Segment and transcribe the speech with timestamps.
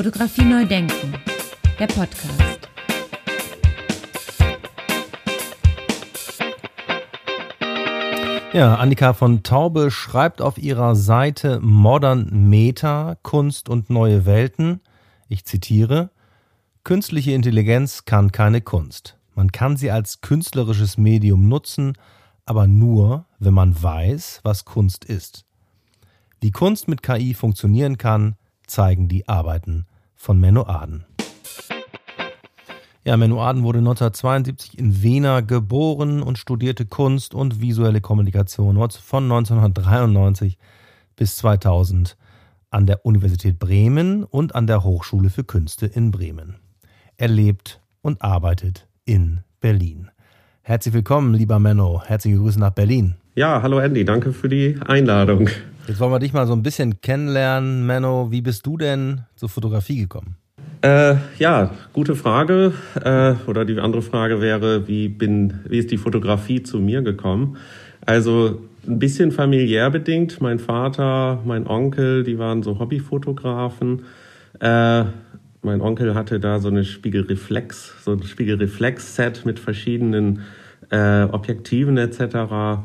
[0.00, 1.12] Fotografie neu denken,
[1.78, 2.70] der Podcast.
[8.54, 14.80] Ja, Annika von Taube schreibt auf ihrer Seite Modern Meta, Kunst und neue Welten.
[15.28, 16.08] Ich zitiere,
[16.82, 19.18] Künstliche Intelligenz kann keine Kunst.
[19.34, 21.92] Man kann sie als künstlerisches Medium nutzen,
[22.46, 25.44] aber nur, wenn man weiß, was Kunst ist.
[26.40, 28.36] Wie Kunst mit KI funktionieren kann,
[28.70, 31.04] zeigen die Arbeiten von Menno Aden.
[33.04, 39.24] Ja, Menno Aden wurde 1972 in Wiener geboren und studierte Kunst und visuelle Kommunikation von
[39.24, 40.58] 1993
[41.16, 42.16] bis 2000
[42.70, 46.56] an der Universität Bremen und an der Hochschule für Künste in Bremen.
[47.16, 50.10] Er lebt und arbeitet in Berlin.
[50.62, 52.02] Herzlich willkommen, lieber Menno.
[52.04, 53.16] Herzliche Grüße nach Berlin.
[53.34, 55.48] Ja, hallo Andy, danke für die Einladung.
[55.86, 57.86] Jetzt wollen wir dich mal so ein bisschen kennenlernen.
[57.86, 60.36] Menno, wie bist du denn zur Fotografie gekommen?
[60.82, 62.72] Äh, ja, gute Frage.
[63.02, 67.56] Äh, oder die andere Frage wäre, wie, bin, wie ist die Fotografie zu mir gekommen?
[68.06, 70.40] Also ein bisschen familiär bedingt.
[70.40, 74.02] Mein Vater, mein Onkel, die waren so Hobbyfotografen.
[74.60, 75.04] Äh,
[75.62, 80.40] mein Onkel hatte da so eine Spiegelreflex, so ein Spiegelreflex-Set mit verschiedenen
[80.90, 82.80] äh, Objektiven etc.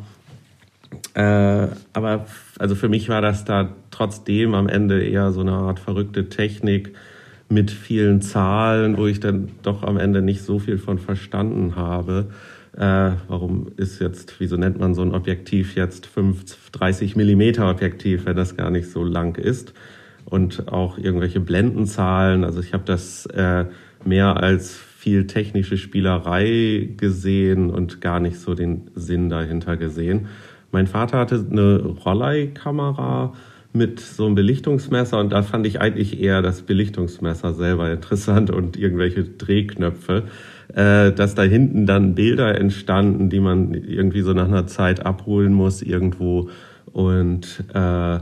[1.16, 2.27] Äh, aber
[2.59, 6.94] also für mich war das da trotzdem am Ende eher so eine Art verrückte Technik
[7.49, 12.27] mit vielen Zahlen, wo ich dann doch am Ende nicht so viel von verstanden habe.
[12.75, 18.25] Äh, warum ist jetzt, wieso nennt man so ein Objektiv jetzt 5, 30 Millimeter Objektiv,
[18.25, 19.73] wenn das gar nicht so lang ist?
[20.25, 22.43] und auch irgendwelche Blendenzahlen.
[22.43, 23.66] Also ich habe das äh,
[24.03, 30.27] mehr als viel technische Spielerei gesehen und gar nicht so den Sinn dahinter gesehen.
[30.76, 33.31] Mein Vater hatte eine Rollei-Kamera
[33.72, 38.76] mit so einem Belichtungsmesser und da fand ich eigentlich eher das Belichtungsmesser selber interessant und
[38.76, 40.23] irgendwelche Drehknöpfe,
[40.73, 45.54] äh, dass da hinten dann Bilder entstanden, die man irgendwie so nach einer Zeit abholen
[45.54, 46.49] muss irgendwo
[46.92, 48.20] und äh,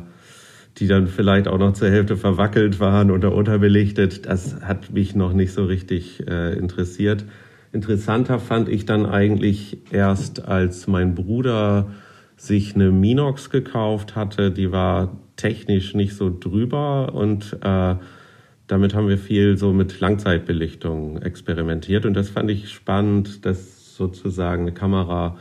[0.78, 4.28] die dann vielleicht auch noch zur Hälfte verwackelt waren oder unterbelichtet.
[4.28, 7.26] Das hat mich noch nicht so richtig äh, interessiert.
[7.72, 11.88] Interessanter fand ich dann eigentlich erst, als mein Bruder
[12.44, 14.52] sich eine Minox gekauft hatte.
[14.52, 17.96] Die war technisch nicht so drüber und äh,
[18.68, 24.64] damit haben wir viel so mit Langzeitbelichtung experimentiert und das fand ich spannend, dass sozusagen
[24.64, 25.38] eine Kamera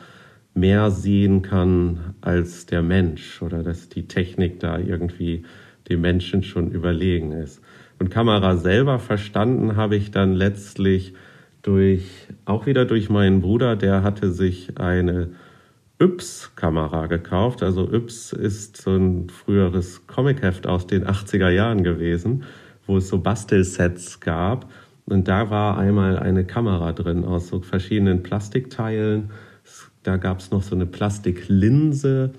[0.54, 5.44] mehr sehen kann als der Mensch oder dass die Technik da irgendwie
[5.88, 7.60] dem Menschen schon überlegen ist.
[7.98, 11.14] Und Kamera selber verstanden habe ich dann letztlich
[11.62, 15.30] durch, auch wieder durch meinen Bruder, der hatte sich eine
[16.02, 17.62] Yps-Kamera gekauft.
[17.62, 22.44] Also Yps ist so ein früheres Comicheft aus den 80er Jahren gewesen,
[22.86, 24.70] wo es so Bastelsets gab.
[25.06, 29.30] Und da war einmal eine Kamera drin aus so verschiedenen Plastikteilen
[30.02, 32.32] da gab es noch so eine Plastiklinse.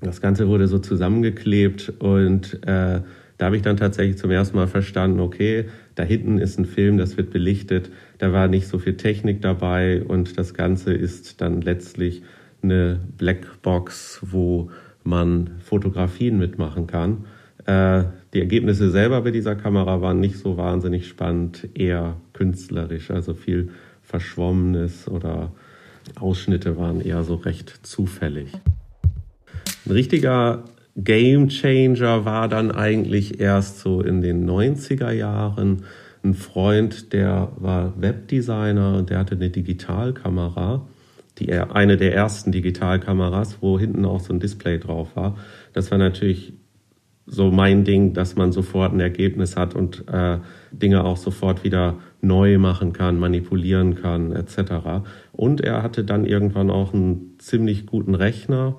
[0.00, 3.00] Das Ganze wurde so zusammengeklebt und äh,
[3.38, 6.96] da habe ich dann tatsächlich zum ersten Mal verstanden, okay, da hinten ist ein Film,
[6.96, 11.60] das wird belichtet, da war nicht so viel Technik dabei und das Ganze ist dann
[11.60, 12.22] letztlich
[12.62, 14.70] eine Blackbox, wo
[15.04, 17.24] man Fotografien mitmachen kann.
[17.64, 23.34] Äh, die Ergebnisse selber bei dieser Kamera waren nicht so wahnsinnig spannend, eher künstlerisch, also
[23.34, 23.70] viel
[24.02, 25.52] Verschwommenes oder
[26.14, 28.52] Ausschnitte waren eher so recht zufällig.
[29.84, 30.64] Ein richtiger
[30.96, 35.84] Game Changer war dann eigentlich erst so in den 90er Jahren.
[36.24, 40.86] Ein Freund, der war Webdesigner und der hatte eine Digitalkamera,
[41.38, 45.36] die, eine der ersten Digitalkameras, wo hinten auch so ein Display drauf war.
[45.72, 46.54] Das war natürlich
[47.26, 50.38] so mein Ding, dass man sofort ein Ergebnis hat und äh,
[50.70, 55.04] Dinge auch sofort wieder neu machen kann, manipulieren kann, etc.
[55.32, 58.76] Und er hatte dann irgendwann auch einen ziemlich guten Rechner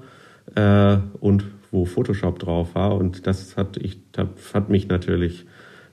[0.55, 2.95] äh, und wo Photoshop drauf war.
[2.95, 3.99] Und das hat, ich,
[4.53, 5.45] hat mich natürlich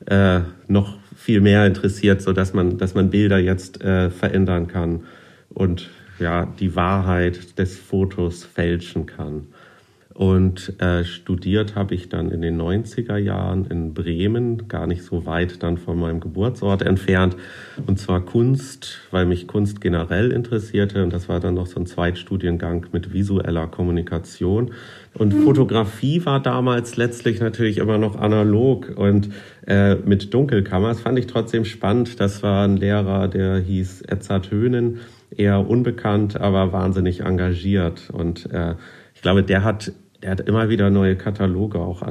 [0.06, 5.04] äh, noch viel mehr interessiert, so dass man, dass man Bilder jetzt äh, verändern kann
[5.48, 9.48] und ja die Wahrheit des Fotos fälschen kann.
[10.14, 15.26] Und äh, studiert habe ich dann in den 90er Jahren in Bremen, gar nicht so
[15.26, 17.36] weit dann von meinem Geburtsort entfernt.
[17.88, 21.02] Und zwar Kunst, weil mich Kunst generell interessierte.
[21.02, 24.70] Und das war dann noch so ein Zweitstudiengang mit visueller Kommunikation.
[25.14, 25.42] Und mhm.
[25.42, 29.30] Fotografie war damals letztlich natürlich immer noch analog und
[29.66, 30.88] äh, mit Dunkelkammer.
[30.88, 32.20] Das fand ich trotzdem spannend.
[32.20, 35.00] Das war ein Lehrer, der hieß Edzard Höhnen,
[35.38, 38.10] eher unbekannt, aber wahnsinnig engagiert.
[38.10, 38.74] Und äh,
[39.14, 42.10] ich glaube, der hat er hat immer wieder neue Kataloge auch äh,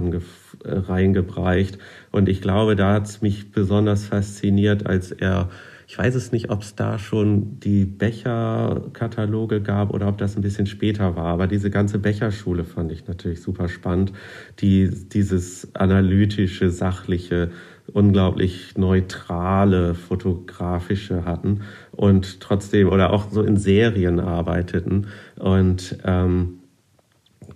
[0.63, 1.79] reingebreicht.
[2.11, 5.49] Und ich glaube, da hat es mich besonders fasziniert, als er
[5.93, 10.41] ich weiß es nicht, ob es da schon die Becherkataloge gab oder ob das ein
[10.41, 11.25] bisschen später war.
[11.25, 14.13] Aber diese ganze Becherschule fand ich natürlich super spannend.
[14.59, 17.51] Die, dieses analytische, sachliche,
[17.91, 21.61] unglaublich neutrale, fotografische hatten
[21.95, 25.07] und trotzdem oder auch so in Serien arbeiteten
[25.39, 26.59] und ähm,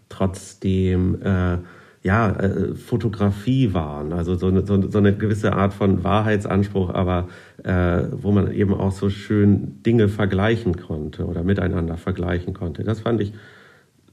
[0.10, 1.58] trotzdem äh,
[2.04, 7.28] ja, äh, Fotografie waren, also so eine, so, so eine gewisse Art von Wahrheitsanspruch, aber
[7.64, 12.84] äh, wo man eben auch so schön Dinge vergleichen konnte oder miteinander vergleichen konnte.
[12.84, 13.34] Das fand ich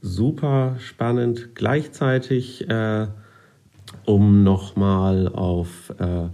[0.01, 1.55] super spannend.
[1.55, 3.07] Gleichzeitig, äh,
[4.03, 6.29] um nochmal auf äh,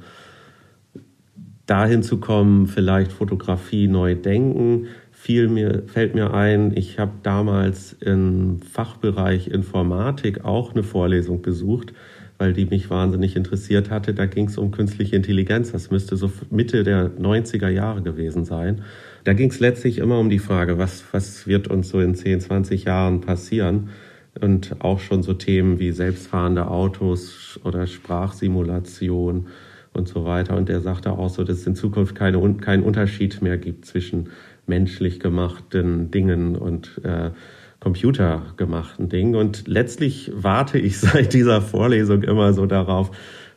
[1.66, 7.94] dahin zu kommen, vielleicht Fotografie neu denken, fiel mir, fällt mir ein, ich habe damals
[7.94, 11.94] im Fachbereich Informatik auch eine Vorlesung besucht,
[12.40, 14.16] weil die mich wahnsinnig interessiert hatte.
[14.16, 15.72] Da ging es um künstliche Intelligenz.
[15.72, 18.82] Das müsste so Mitte der 90er Jahre gewesen sein.
[19.24, 22.42] Da ging es letztlich immer um die Frage, was, was wird uns so in 10,
[22.42, 23.90] 20 Jahren passieren?
[24.42, 29.48] Und auch schon so Themen wie selbstfahrende Autos oder Sprachsimulation
[29.94, 30.56] und so weiter.
[30.56, 34.30] Und der sagte auch so, dass es in Zukunft keine, keinen Unterschied mehr gibt zwischen
[34.68, 37.32] menschlich gemachten Dingen und äh,
[37.80, 39.36] computergemachten Dingen.
[39.36, 43.12] Und letztlich warte ich seit dieser Vorlesung immer so darauf,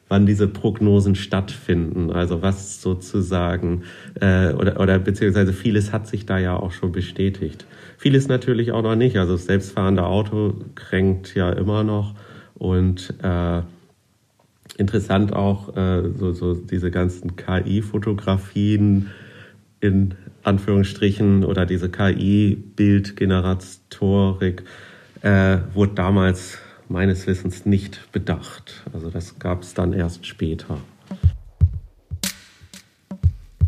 [0.08, 2.10] wann diese Prognosen stattfinden.
[2.10, 3.84] Also was sozusagen
[4.20, 7.66] äh, oder, oder beziehungsweise vieles hat sich da ja auch schon bestätigt.
[7.96, 9.16] Vieles natürlich auch noch nicht.
[9.16, 12.14] Also das selbstfahrende Auto kränkt ja immer noch
[12.54, 13.62] und äh,
[14.76, 19.10] interessant auch äh, so, so diese ganzen KI-Fotografien
[19.80, 24.64] in Anführungsstrichen oder diese KI-Bildgeneratorik
[25.22, 28.84] äh, wurde damals meines Wissens nicht bedacht.
[28.92, 30.78] Also das gab es dann erst später.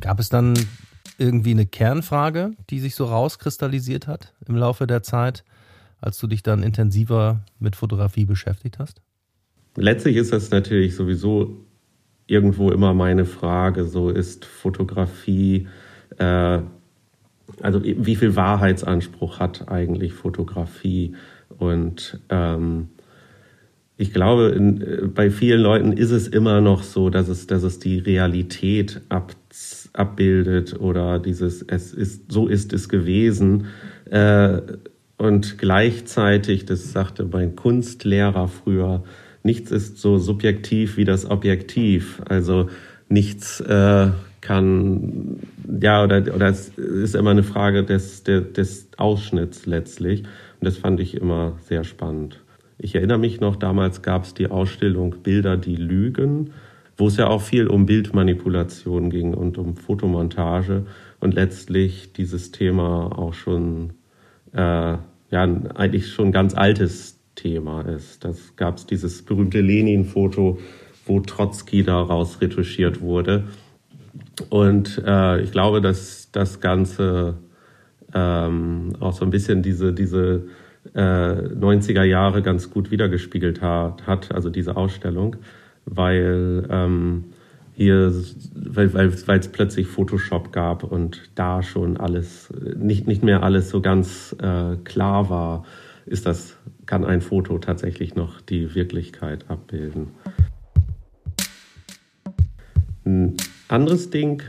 [0.01, 0.55] Gab es dann
[1.19, 5.45] irgendwie eine Kernfrage, die sich so rauskristallisiert hat im Laufe der Zeit,
[6.01, 9.01] als du dich dann intensiver mit Fotografie beschäftigt hast?
[9.77, 11.57] Letztlich ist das natürlich sowieso
[12.27, 13.85] irgendwo immer meine Frage.
[13.85, 15.69] So ist Fotografie
[16.19, 16.61] äh,
[17.63, 21.15] also wie viel Wahrheitsanspruch hat eigentlich Fotografie?
[21.59, 22.89] Und ähm,
[23.97, 27.63] ich glaube, in, äh, bei vielen Leuten ist es immer noch so, dass es, dass
[27.63, 29.33] es die Realität ab,
[29.93, 33.67] abbildet oder dieses, es ist, so ist es gewesen.
[34.11, 34.61] Äh,
[35.19, 39.03] und gleichzeitig, das sagte mein Kunstlehrer früher,
[39.47, 42.21] nichts ist so subjektiv wie das Objektiv.
[42.29, 42.69] Also
[43.09, 44.09] nichts äh,
[44.43, 45.41] kann,
[45.81, 50.21] ja, oder, oder es ist immer eine Frage des, des, des Ausschnitts letztlich.
[50.23, 52.41] Und das fand ich immer sehr spannend.
[52.79, 56.51] Ich erinnere mich noch, damals gab es die Ausstellung Bilder, die lügen,
[56.99, 60.85] wo es ja auch viel um Bildmanipulation ging und um Fotomontage
[61.21, 63.95] und letztlich dieses Thema auch schon,
[64.53, 64.59] äh,
[65.31, 65.43] ja,
[65.75, 68.25] eigentlich schon ganz altes Thema ist.
[68.25, 70.59] Das gab es dieses berühmte Lenin-Foto,
[71.07, 73.45] wo Trotzki daraus retuschiert wurde.
[74.51, 77.39] Und äh, ich glaube, dass das Ganze
[78.13, 80.47] ähm, auch so ein bisschen diese, diese
[80.95, 85.37] äh, 90er Jahre ganz gut wiedergespiegelt hat, hat also diese Ausstellung,
[85.85, 87.25] weil ähm,
[87.75, 88.13] hier,
[88.55, 93.83] weil es weil, plötzlich Photoshop gab und da schon alles, nicht, nicht mehr alles so
[93.83, 95.65] ganz äh, klar war,
[96.07, 96.57] ist das,
[96.87, 100.09] kann ein Foto tatsächlich noch die Wirklichkeit abbilden.
[103.05, 103.37] Ein
[103.69, 104.43] anderes Ding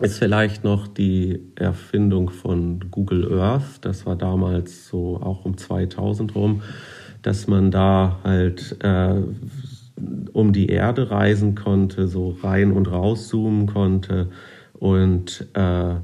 [0.00, 3.78] ist vielleicht noch die Erfindung von Google Earth.
[3.82, 6.62] Das war damals so auch um 2000 rum,
[7.22, 9.22] dass man da halt äh,
[10.32, 14.28] um die Erde reisen konnte, so rein und rauszoomen konnte.
[14.74, 15.94] Und äh,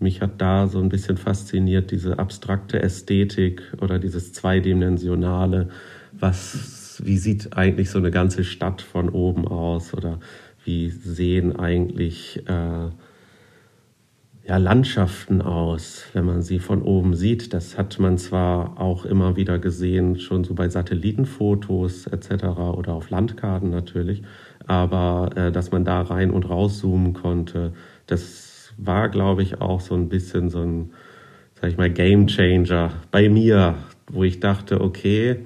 [0.00, 5.68] mich hat da so ein bisschen fasziniert, diese abstrakte Ästhetik oder dieses Zweidimensionale.
[6.12, 9.94] Was, wie sieht eigentlich so eine ganze Stadt von oben aus?
[9.94, 10.20] Oder
[10.64, 12.88] wie sehen eigentlich äh,
[14.50, 17.54] ja, Landschaften aus, wenn man sie von oben sieht.
[17.54, 22.44] Das hat man zwar auch immer wieder gesehen, schon so bei Satellitenfotos etc.
[22.74, 24.22] oder auf Landkarten natürlich,
[24.66, 27.72] aber äh, dass man da rein und rauszoomen konnte,
[28.06, 28.49] das
[28.84, 30.90] war, glaube ich, auch so ein bisschen so ein,
[31.60, 33.76] sag ich mal, Game Changer bei mir,
[34.10, 35.36] wo ich dachte, okay,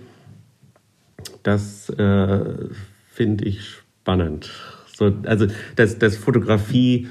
[1.43, 2.69] das äh,
[3.09, 4.50] finde ich spannend.
[4.95, 7.09] So, also, dass, dass Fotografie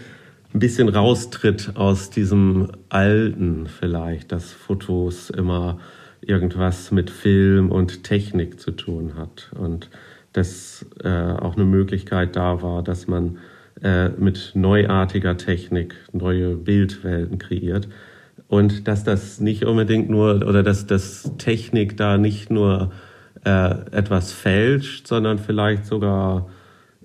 [0.53, 5.79] ein bisschen raustritt aus diesem Alten vielleicht, dass Fotos immer
[6.21, 9.89] irgendwas mit Film und Technik zu tun hat und
[10.31, 13.37] dass äh, auch eine Möglichkeit da war, dass man
[13.81, 17.87] äh, mit neuartiger Technik neue Bildwelten kreiert.
[18.47, 22.91] Und dass das nicht unbedingt nur, oder dass das Technik da nicht nur
[23.45, 26.49] äh, etwas fälscht, sondern vielleicht sogar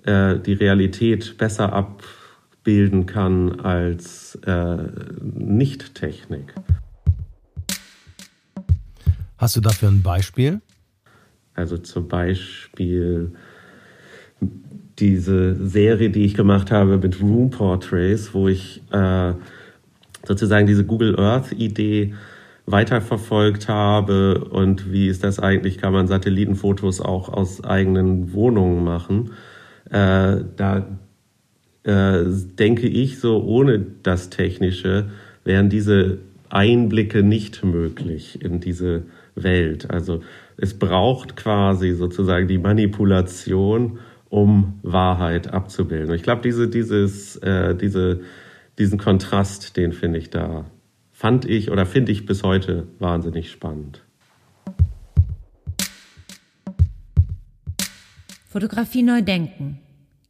[0.03, 4.77] äh, die Realität besser abbilden kann als äh,
[5.21, 6.53] Nicht-Technik.
[9.37, 10.61] Hast du dafür ein Beispiel?
[11.55, 13.33] Also zum Beispiel
[14.99, 19.33] diese Serie, die ich gemacht habe mit Room Portraits, wo ich äh,
[20.25, 22.13] sozusagen diese Google Earth-Idee
[22.65, 29.31] weiterverfolgt habe und wie ist das eigentlich, kann man Satellitenfotos auch aus eigenen Wohnungen machen.
[29.89, 30.85] Äh, da
[31.83, 32.23] äh,
[32.59, 35.09] denke ich so, ohne das Technische
[35.43, 39.03] wären diese Einblicke nicht möglich in diese
[39.35, 39.89] Welt.
[39.89, 40.21] Also
[40.57, 46.09] es braucht quasi sozusagen die Manipulation, um Wahrheit abzubilden.
[46.09, 48.21] Und ich glaube, diese, dieses, äh, diese,
[48.77, 50.65] diesen Kontrast, den finde ich da,
[51.11, 54.03] fand ich oder finde ich bis heute wahnsinnig spannend.
[58.47, 59.79] Fotografie neu denken.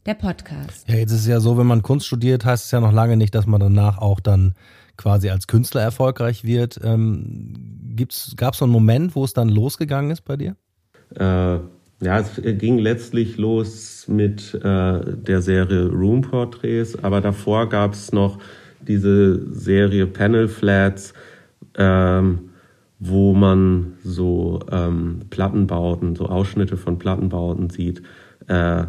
[0.05, 0.87] Der Podcast.
[0.89, 3.17] Ja, jetzt ist es ja so, wenn man Kunst studiert, heißt es ja noch lange
[3.17, 4.55] nicht, dass man danach auch dann
[4.97, 6.79] quasi als Künstler erfolgreich wird.
[6.83, 7.95] Ähm,
[8.37, 10.55] Gab es so einen Moment, wo es dann losgegangen ist bei dir?
[11.15, 11.59] Äh,
[12.01, 18.13] ja, es ging letztlich los mit äh, der Serie Room Portraits, aber davor gab es
[18.13, 18.39] noch
[18.79, 21.13] diese Serie Panel Flats,
[21.77, 22.51] ähm,
[22.99, 28.01] wo man so ähm, Plattenbauten, so Ausschnitte von Plattenbauten sieht
[28.47, 28.85] äh,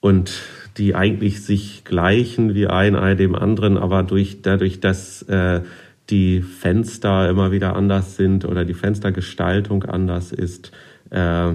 [0.00, 0.42] und
[0.76, 5.62] die eigentlich sich gleichen wie ein Ei dem anderen, aber durch dadurch, dass äh,
[6.10, 10.72] die Fenster immer wieder anders sind oder die Fenstergestaltung anders ist,
[11.10, 11.52] äh,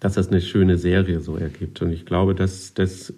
[0.00, 1.82] dass das eine schöne Serie so ergibt.
[1.82, 3.12] Und ich glaube, dass das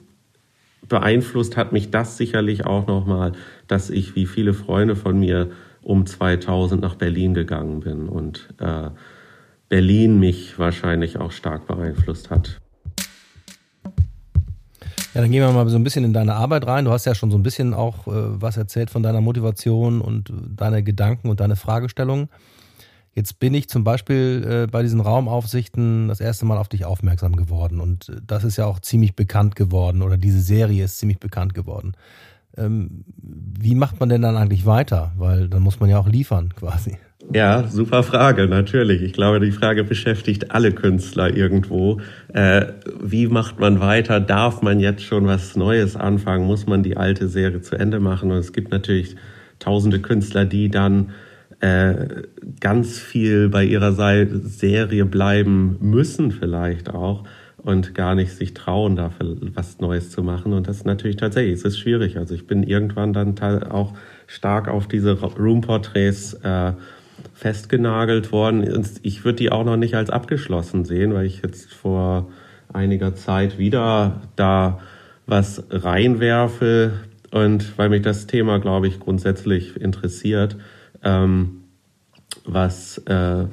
[0.89, 3.33] beeinflusst hat mich das sicherlich auch nochmal,
[3.69, 5.51] dass ich wie viele Freunde von mir
[5.83, 8.91] um 2000 nach Berlin gegangen bin und äh,
[9.69, 12.61] Berlin mich wahrscheinlich auch stark beeinflusst hat.
[15.15, 16.85] Ja, dann gehen wir mal so ein bisschen in deine Arbeit rein.
[16.85, 20.33] Du hast ja schon so ein bisschen auch äh, was erzählt von deiner Motivation und
[20.57, 22.29] deine Gedanken und deine Fragestellungen.
[23.15, 27.35] Jetzt bin ich zum Beispiel äh, bei diesen Raumaufsichten das erste Mal auf dich aufmerksam
[27.35, 31.19] geworden und äh, das ist ja auch ziemlich bekannt geworden oder diese Serie ist ziemlich
[31.19, 31.95] bekannt geworden.
[32.57, 35.13] Ähm, wie macht man denn dann eigentlich weiter?
[35.17, 36.99] Weil dann muss man ja auch liefern quasi.
[37.33, 39.03] Ja, super Frage, natürlich.
[39.03, 42.01] Ich glaube, die Frage beschäftigt alle Künstler irgendwo.
[42.33, 42.67] Äh,
[43.01, 44.21] wie macht man weiter?
[44.21, 46.47] Darf man jetzt schon was Neues anfangen?
[46.47, 48.33] Muss man die alte Serie zu Ende machen?
[48.33, 49.17] Und es gibt natürlich
[49.59, 51.11] tausende Künstler, die dann
[51.61, 52.25] äh,
[52.61, 57.25] ganz viel bei ihrer Serie bleiben müssen vielleicht auch
[57.59, 59.11] und gar nicht sich trauen, da
[59.55, 60.53] was Neues zu machen.
[60.53, 62.17] Und das ist natürlich tatsächlich, es ist schwierig.
[62.17, 63.93] Also ich bin irgendwann dann auch
[64.27, 66.73] stark auf diese Room-Porträts äh,
[67.35, 68.87] festgenagelt worden.
[69.03, 72.31] Ich würde die auch noch nicht als abgeschlossen sehen, weil ich jetzt vor
[72.73, 74.81] einiger Zeit wieder da
[75.27, 76.93] was reinwerfe
[77.31, 80.57] und weil mich das Thema, glaube ich, grundsätzlich interessiert
[81.03, 81.63] ähm,
[82.45, 83.45] was äh,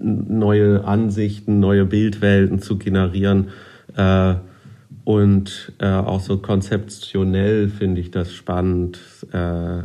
[0.00, 3.48] neue Ansichten, neue Bildwelten zu generieren.
[3.96, 4.34] Äh,
[5.04, 9.00] und äh, auch so konzeptionell finde ich das spannend,
[9.32, 9.82] äh,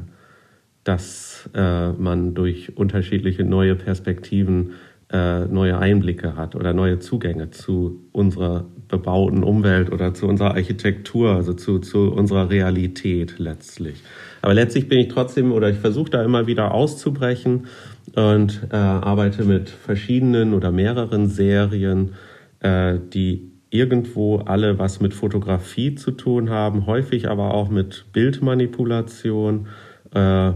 [0.83, 4.73] dass äh, man durch unterschiedliche neue Perspektiven
[5.11, 11.35] äh, neue Einblicke hat oder neue Zugänge zu unserer bebauten Umwelt oder zu unserer Architektur,
[11.35, 14.03] also zu, zu unserer Realität letztlich.
[14.45, 17.65] Aber letztlich bin ich trotzdem oder ich versuche da immer wieder auszubrechen
[18.13, 22.13] und äh, arbeite mit verschiedenen oder mehreren Serien,
[22.59, 29.65] äh, die irgendwo alle was mit Fotografie zu tun haben, häufig aber auch mit Bildmanipulation,
[30.13, 30.51] äh,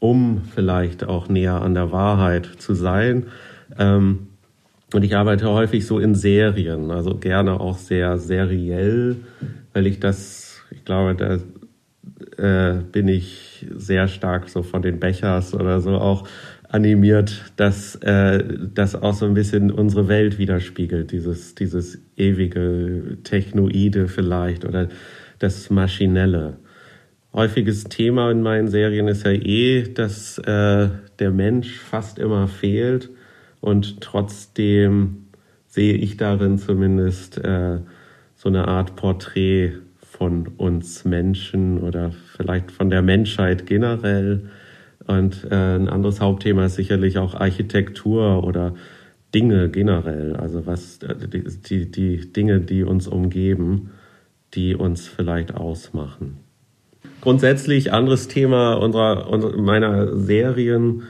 [0.00, 3.28] um vielleicht auch näher an der Wahrheit zu sein.
[3.78, 4.26] Ähm,
[4.92, 9.16] und ich arbeite häufig so in Serien, also gerne auch sehr seriell,
[9.72, 11.38] weil ich das, ich glaube, da
[12.36, 16.26] äh, bin ich sehr stark so von den Bechers oder so auch
[16.68, 24.06] animiert, dass äh, das auch so ein bisschen unsere Welt widerspiegelt, dieses, dieses ewige Technoide
[24.06, 24.88] vielleicht oder
[25.40, 26.58] das Maschinelle.
[27.32, 33.10] Häufiges Thema in meinen Serien ist ja eh, dass äh, der Mensch fast immer fehlt
[33.60, 35.26] und trotzdem
[35.66, 37.78] sehe ich darin zumindest äh,
[38.34, 39.74] so eine Art Porträt
[40.20, 44.50] von uns Menschen oder vielleicht von der Menschheit generell.
[45.06, 48.74] Und äh, ein anderes Hauptthema ist sicherlich auch Architektur oder
[49.34, 53.92] Dinge generell, also was die, die, die Dinge, die uns umgeben,
[54.52, 56.36] die uns vielleicht ausmachen.
[57.22, 61.04] Grundsätzlich anderes Thema unserer meiner Serien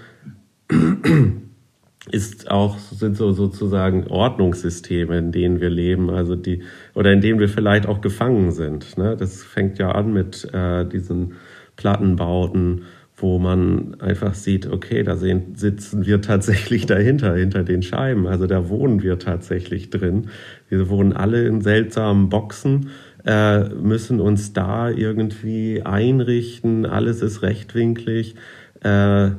[2.10, 6.62] ist auch, sind so sozusagen Ordnungssysteme, in denen wir leben, also die,
[6.94, 8.96] oder in denen wir vielleicht auch gefangen sind.
[8.96, 9.16] Ne?
[9.16, 11.34] Das fängt ja an mit äh, diesen
[11.76, 12.82] Plattenbauten,
[13.16, 18.26] wo man einfach sieht, okay, da sehen, sitzen wir tatsächlich dahinter, hinter den Scheiben.
[18.26, 20.30] Also da wohnen wir tatsächlich drin.
[20.70, 22.88] Wir wohnen alle in seltsamen Boxen,
[23.26, 26.86] äh, müssen uns da irgendwie einrichten.
[26.86, 28.36] Alles ist rechtwinklig.
[28.82, 29.32] Äh,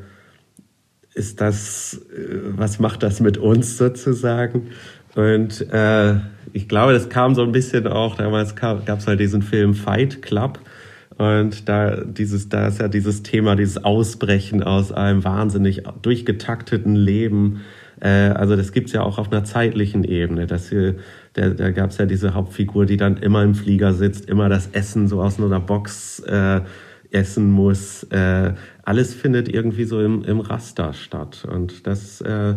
[1.14, 4.70] ist das, äh, was macht das mit uns sozusagen?
[5.16, 6.16] Und äh,
[6.54, 10.22] ich glaube, das kam so ein bisschen auch, damals gab es halt diesen Film Fight
[10.22, 10.60] Club.
[11.18, 17.62] Und da dieses, da ist ja dieses Thema, dieses Ausbrechen aus einem wahnsinnig durchgetakteten Leben.
[18.00, 20.48] Äh, also das gibt's ja auch auf einer zeitlichen Ebene.
[20.48, 20.96] Dass hier,
[21.34, 25.08] da, da gab's ja diese Hauptfigur, die dann immer im Flieger sitzt, immer das Essen
[25.08, 26.62] so aus einer Box äh,
[27.12, 28.04] essen muss.
[28.06, 28.54] Äh,
[28.92, 31.48] alles findet irgendwie so im, im Raster statt.
[31.50, 32.56] Und das äh,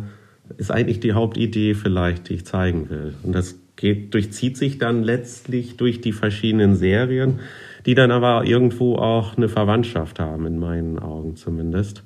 [0.57, 3.15] ist eigentlich die Hauptidee vielleicht, die ich zeigen will.
[3.23, 7.39] Und das geht, durchzieht sich dann letztlich durch die verschiedenen Serien,
[7.87, 12.03] die dann aber irgendwo auch eine Verwandtschaft haben, in meinen Augen zumindest.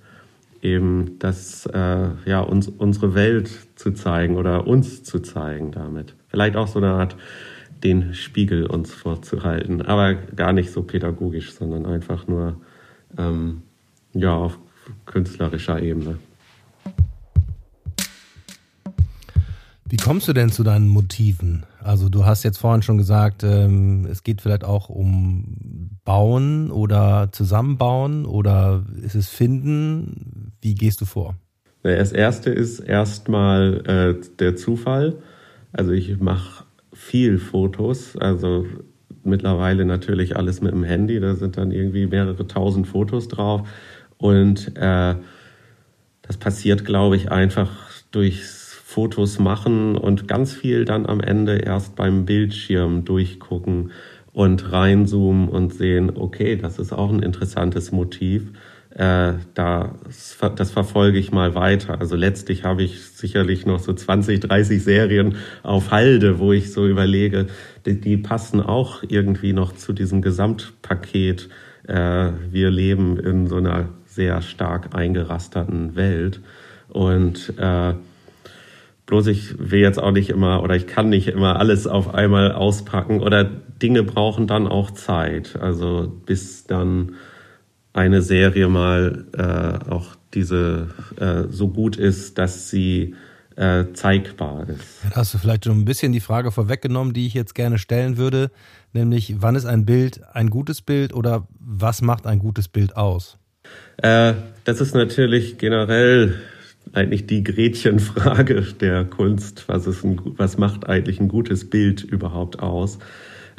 [0.60, 6.14] Eben das, äh, ja, uns, unsere Welt zu zeigen oder uns zu zeigen damit.
[6.26, 7.16] Vielleicht auch so eine Art
[7.82, 12.60] den Spiegel uns vorzuhalten, aber gar nicht so pädagogisch, sondern einfach nur
[13.16, 13.62] ähm,
[14.12, 14.58] ja, auf
[15.06, 16.18] künstlerischer Ebene.
[19.90, 21.64] Wie kommst du denn zu deinen Motiven?
[21.82, 27.30] Also du hast jetzt vorhin schon gesagt, ähm, es geht vielleicht auch um Bauen oder
[27.32, 30.52] Zusammenbauen oder ist es Finden?
[30.60, 31.36] Wie gehst du vor?
[31.82, 35.16] Das erste ist erstmal äh, der Zufall.
[35.72, 38.66] Also ich mache viel Fotos, also
[39.22, 43.66] mittlerweile natürlich alles mit dem Handy, da sind dann irgendwie mehrere tausend Fotos drauf
[44.18, 45.14] und äh,
[46.22, 47.70] das passiert, glaube ich, einfach
[48.10, 53.92] durchs Fotos machen und ganz viel dann am Ende erst beim Bildschirm durchgucken
[54.32, 58.52] und reinzoomen und sehen, okay, das ist auch ein interessantes Motiv
[58.98, 62.00] äh, das, das verfolge ich mal weiter.
[62.00, 66.86] Also letztlich habe ich sicherlich noch so 20, 30 Serien auf Halde, wo ich so
[66.86, 67.46] überlege,
[67.86, 71.48] die, die passen auch irgendwie noch zu diesem Gesamtpaket.
[71.86, 76.40] Äh, wir leben in so einer sehr stark eingerasterten Welt
[76.88, 77.94] und äh,
[79.08, 82.52] Bloß ich will jetzt auch nicht immer oder ich kann nicht immer alles auf einmal
[82.52, 85.56] auspacken oder Dinge brauchen dann auch Zeit.
[85.58, 87.14] Also bis dann
[87.94, 93.14] eine Serie mal äh, auch diese äh, so gut ist, dass sie
[93.56, 94.98] äh, zeigbar ist.
[95.10, 98.18] Da hast du vielleicht schon ein bisschen die Frage vorweggenommen, die ich jetzt gerne stellen
[98.18, 98.50] würde,
[98.92, 103.37] nämlich wann ist ein Bild ein gutes Bild oder was macht ein gutes Bild aus?
[103.98, 106.34] Äh, das ist natürlich generell
[106.92, 109.68] eigentlich die Gretchenfrage der Kunst.
[109.68, 112.98] Was, ist ein, was macht eigentlich ein gutes Bild überhaupt aus?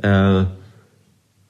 [0.01, 0.45] Äh,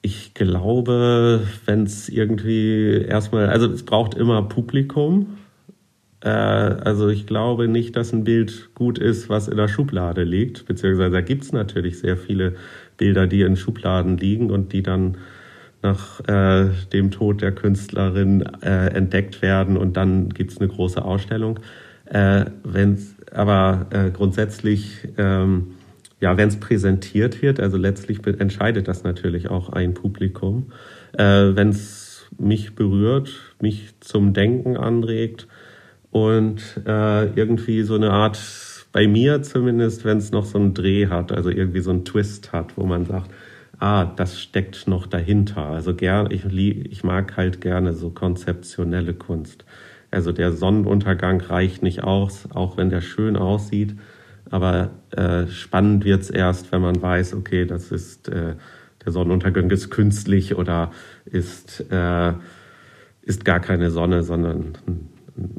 [0.02, 5.38] ich glaube, wenn es irgendwie erstmal, also es braucht immer Publikum.
[6.22, 10.66] Äh, also ich glaube nicht, dass ein Bild gut ist, was in der Schublade liegt.
[10.66, 12.54] Beziehungsweise da gibt es natürlich sehr viele
[12.96, 15.18] Bilder, die in Schubladen liegen und die dann
[15.82, 21.02] nach äh, dem Tod der Künstlerin äh, entdeckt werden und dann gibt es eine große
[21.02, 21.60] Ausstellung.
[22.06, 25.74] Äh, wenn's, aber äh, grundsätzlich ähm,
[26.20, 30.70] ja, wenn es präsentiert wird, also letztlich entscheidet das natürlich auch ein Publikum.
[31.12, 35.48] Äh, wenn es mich berührt, mich zum Denken anregt
[36.10, 38.38] und äh, irgendwie so eine Art,
[38.92, 42.52] bei mir zumindest, wenn es noch so einen Dreh hat, also irgendwie so einen Twist
[42.52, 43.30] hat, wo man sagt,
[43.80, 45.66] ah, das steckt noch dahinter.
[45.66, 49.64] Also gern, ich, ich mag halt gerne so konzeptionelle Kunst.
[50.10, 53.96] Also der Sonnenuntergang reicht nicht aus, auch wenn der schön aussieht
[54.50, 58.54] aber äh, spannend wird's erst, wenn man weiß, okay, das ist äh,
[59.04, 60.90] der Sonnenuntergang ist künstlich oder
[61.24, 62.32] ist, äh,
[63.22, 64.76] ist gar keine Sonne, sondern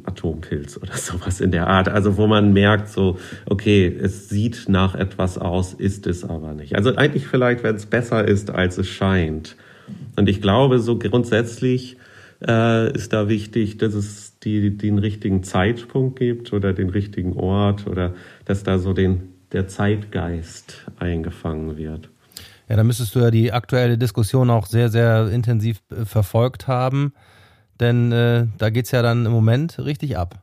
[0.04, 1.90] Atompilz oder sowas in der Art.
[1.90, 6.76] Also wo man merkt, so, okay, es sieht nach etwas aus, ist es aber nicht.
[6.76, 9.56] Also eigentlich vielleicht, wenn es besser ist, als es scheint.
[10.16, 11.98] Und ich glaube, so grundsätzlich
[12.46, 17.88] äh, ist da wichtig, dass es die, den richtigen Zeitpunkt gibt oder den richtigen Ort
[17.88, 18.14] oder
[18.46, 22.10] dass da so den, der Zeitgeist eingefangen wird.
[22.68, 27.14] Ja, da müsstest du ja die aktuelle Diskussion auch sehr, sehr intensiv äh, verfolgt haben,
[27.82, 30.42] denn äh, da geht es ja dann im Moment richtig ab.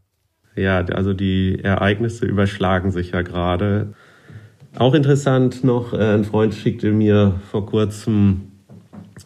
[0.57, 3.95] Ja, also die Ereignisse überschlagen sich ja gerade.
[4.77, 8.53] Auch interessant noch, äh, ein Freund schickte mir vor kurzem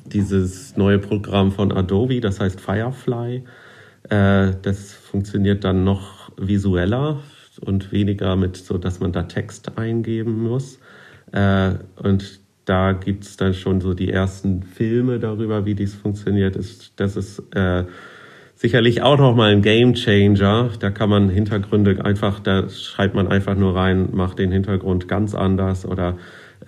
[0.07, 3.45] dieses neue Programm von Adobe, das heißt Firefly.
[4.09, 7.21] Äh, das funktioniert dann noch visueller
[7.61, 10.79] und weniger mit so, dass man da Text eingeben muss.
[11.33, 16.57] Äh, und da gibt es dann schon so die ersten Filme darüber, wie dies funktioniert.
[16.97, 17.43] Das ist
[18.63, 20.71] sicherlich auch nochmal ein Game Changer.
[20.79, 25.35] Da kann man Hintergründe einfach, da schreibt man einfach nur rein, macht den Hintergrund ganz
[25.35, 26.17] anders oder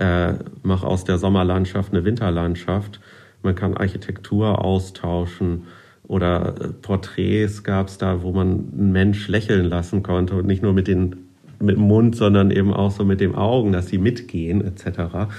[0.01, 0.33] äh,
[0.65, 2.99] mach aus der Sommerlandschaft eine Winterlandschaft.
[3.45, 5.69] Man kann Architektur austauschen
[6.03, 10.65] oder äh, Porträts gab es da, wo man einen Mensch lächeln lassen konnte und nicht
[10.65, 11.29] nur mit, den,
[11.61, 15.31] mit dem Mund, sondern eben auch so mit den Augen, dass sie mitgehen etc.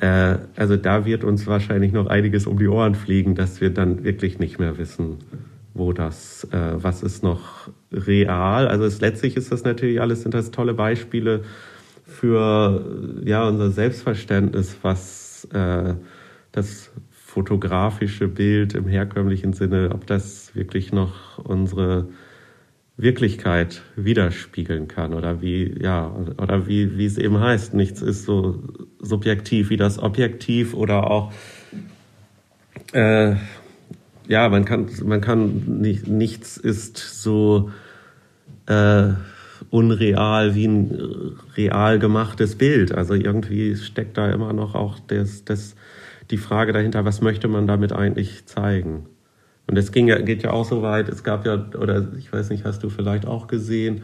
[0.00, 4.02] Äh, also da wird uns wahrscheinlich noch einiges um die Ohren fliegen, dass wir dann
[4.02, 5.18] wirklich nicht mehr wissen,
[5.74, 8.66] wo das, äh, was ist noch real.
[8.66, 11.42] Also es, letztlich ist das natürlich alles, sind das tolle Beispiele
[12.06, 15.94] für ja unser Selbstverständnis, was äh,
[16.50, 22.08] das fotografische Bild im herkömmlichen Sinne, ob das wirklich noch unsere
[23.00, 28.62] Wirklichkeit widerspiegeln kann oder wie, ja, oder wie, wie es eben heißt, nichts ist so
[28.98, 31.32] subjektiv wie das Objektiv oder auch,
[32.92, 33.36] äh,
[34.28, 37.70] ja, man kann, man kann nicht, nichts ist so
[38.66, 39.08] äh,
[39.70, 42.92] unreal wie ein real gemachtes Bild.
[42.92, 45.74] Also irgendwie steckt da immer noch auch das, das,
[46.30, 49.06] die Frage dahinter, was möchte man damit eigentlich zeigen?
[49.70, 52.50] Und es ging ja, geht ja auch so weit, es gab ja, oder ich weiß
[52.50, 54.02] nicht, hast du vielleicht auch gesehen,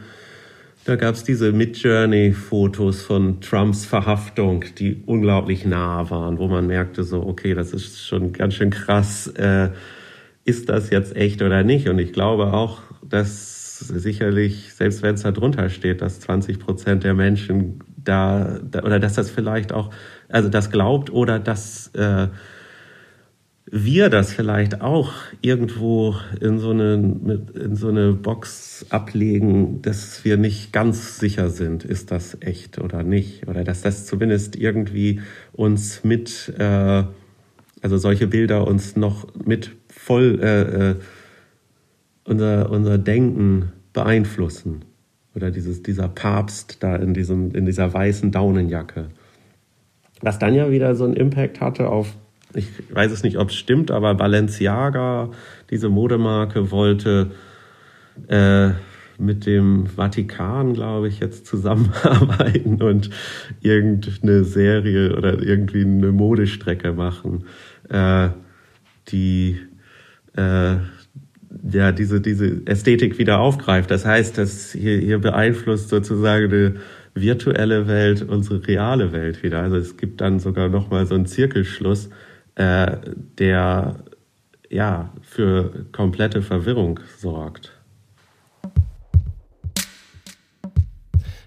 [0.85, 7.03] da gab es diese Mid-Journey-Fotos von Trumps Verhaftung, die unglaublich nah waren, wo man merkte
[7.03, 9.71] so, okay, das ist schon ganz schön krass, äh,
[10.45, 11.89] ist das jetzt echt oder nicht?
[11.89, 17.03] Und ich glaube auch, dass sicherlich, selbst wenn es da drunter steht, dass 20 Prozent
[17.03, 19.89] der Menschen da, da, oder dass das vielleicht auch,
[20.29, 22.29] also das glaubt oder dass äh,
[23.69, 26.93] wir das vielleicht auch irgendwo in so eine,
[27.53, 33.03] in so eine Box ablegen, dass wir nicht ganz sicher sind, ist das echt oder
[33.03, 33.47] nicht.
[33.47, 37.03] Oder dass das zumindest irgendwie uns mit, äh,
[37.81, 40.95] also solche Bilder uns noch mit voll äh, äh,
[42.23, 44.85] unser, unser Denken beeinflussen.
[45.35, 49.09] Oder dieses, dieser Papst da in, diesem, in dieser weißen Daunenjacke.
[50.21, 52.15] Was dann ja wieder so einen Impact hatte auf,
[52.53, 55.31] ich weiß es nicht, ob es stimmt, aber Balenciaga,
[55.69, 57.31] diese Modemarke, wollte
[58.27, 58.71] äh,
[59.19, 63.09] mit dem Vatikan, glaube ich, jetzt zusammenarbeiten und
[63.61, 67.45] irgendeine Serie oder irgendwie eine Modestrecke machen,
[67.89, 68.29] äh,
[69.09, 69.59] die
[70.35, 70.75] äh,
[71.71, 73.89] ja, diese, diese Ästhetik wieder aufgreift.
[73.89, 76.75] Das heißt, dass hier, hier beeinflusst sozusagen eine
[77.15, 79.61] virtuelle Welt unsere reale Welt wieder.
[79.61, 82.09] Also es gibt dann sogar nochmal so einen Zirkelschluss,
[82.57, 82.97] äh,
[83.37, 84.03] der
[84.69, 87.71] ja für komplette Verwirrung sorgt.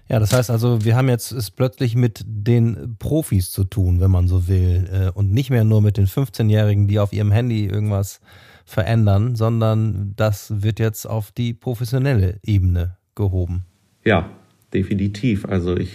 [0.07, 4.11] Ja, das heißt also, wir haben jetzt es plötzlich mit den Profis zu tun, wenn
[4.11, 7.65] man so will, äh, und nicht mehr nur mit den 15-Jährigen, die auf ihrem Handy
[7.65, 8.19] irgendwas
[8.65, 13.65] verändern, sondern das wird jetzt auf die professionelle Ebene gehoben.
[14.03, 14.29] Ja,
[14.73, 15.45] definitiv.
[15.45, 15.91] Also ich,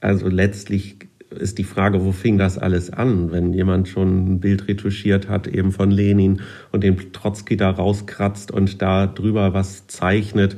[0.00, 3.30] also letztlich ist die Frage, wo fing das alles an?
[3.32, 6.40] Wenn jemand schon ein Bild retuschiert hat, eben von Lenin
[6.72, 10.56] und den Trotzki da rauskratzt und da drüber was zeichnet,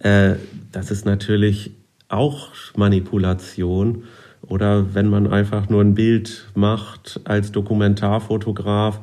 [0.00, 0.34] äh,
[0.72, 1.72] das ist natürlich
[2.08, 4.04] auch Manipulation.
[4.42, 9.00] Oder wenn man einfach nur ein Bild macht als Dokumentarfotograf,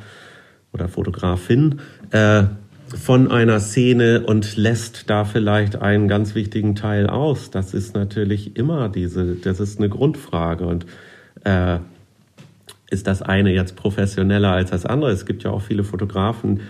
[0.75, 1.79] oder Fotografin
[2.11, 2.43] äh,
[2.87, 7.49] von einer Szene und lässt da vielleicht einen ganz wichtigen Teil aus.
[7.49, 10.85] Das ist natürlich immer diese, das ist eine Grundfrage und
[11.45, 11.79] äh,
[12.89, 15.11] ist das eine jetzt professioneller als das andere?
[15.11, 16.61] Es gibt ja auch viele Fotografen,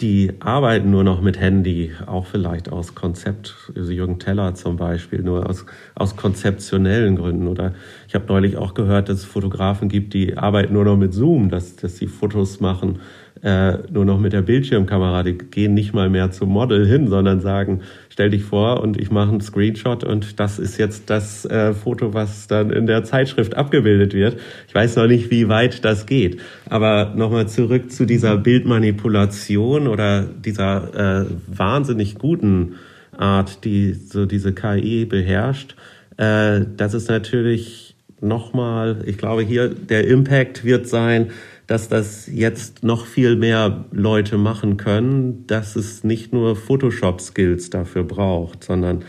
[0.00, 5.20] die arbeiten nur noch mit Handy, auch vielleicht aus Konzept, also Jürgen Teller zum Beispiel,
[5.20, 7.46] nur aus, aus konzeptionellen Gründen.
[7.46, 7.74] Oder
[8.08, 11.50] ich habe neulich auch gehört, dass es Fotografen gibt, die arbeiten nur noch mit Zoom,
[11.50, 13.00] dass, dass sie Fotos machen
[13.42, 15.22] äh, nur noch mit der Bildschirmkamera.
[15.22, 19.10] Die gehen nicht mal mehr zum Model hin, sondern sagen, stell dich vor und ich
[19.10, 23.56] mache einen Screenshot und das ist jetzt das äh, Foto, was dann in der Zeitschrift
[23.56, 24.38] abgebildet wird.
[24.68, 26.40] Ich weiß noch nicht, wie weit das geht.
[26.68, 32.74] Aber nochmal zurück zu dieser Bildmanipulation oder dieser äh, wahnsinnig guten
[33.16, 35.76] Art, die so diese KI beherrscht.
[36.16, 41.30] Äh, das ist natürlich nochmal, ich glaube hier der Impact wird sein,
[41.70, 48.02] dass das jetzt noch viel mehr Leute machen können, dass es nicht nur Photoshop-Skills dafür
[48.02, 49.04] braucht, sondern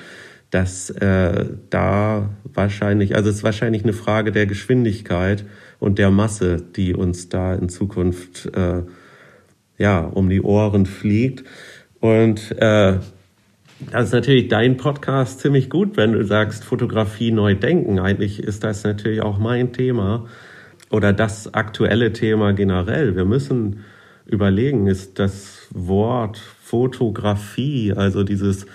[0.52, 5.44] dass äh, da wahrscheinlich, also es ist wahrscheinlich eine Frage der Geschwindigkeit
[5.80, 8.84] und der Masse, die uns da in Zukunft äh,
[9.80, 11.44] ja um die Ohren fliegt.
[12.00, 13.00] Und äh,
[13.92, 17.98] das ist natürlich dein Podcast ziemlich gut, wenn du sagst, Fotografie neu denken.
[17.98, 20.28] Eigentlich ist das natürlich auch mein Thema
[20.92, 23.16] oder das aktuelle Thema generell.
[23.16, 23.80] Wir müssen
[24.26, 28.66] überlegen, ist das Wort Fotografie, also dieses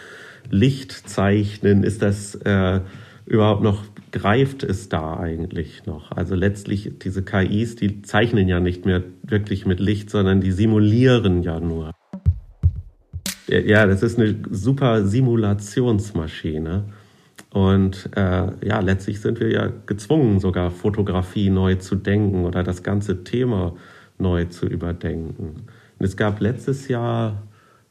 [0.51, 2.81] Lichtzeichnen, ist das äh,
[3.27, 6.13] überhaupt noch, greift es da eigentlich noch?
[6.13, 11.43] Also letztlich diese KIs, die zeichnen ja nicht mehr wirklich mit Licht, sondern die simulieren
[11.43, 11.93] ja nur.
[13.49, 16.85] Ja, das ist eine super Simulationsmaschine.
[17.57, 22.83] Und äh, ja, letztlich sind wir ja gezwungen, sogar Fotografie neu zu denken oder das
[22.83, 23.75] ganze Thema
[24.19, 25.65] neu zu überdenken.
[25.99, 27.45] Und es gab letztes Jahr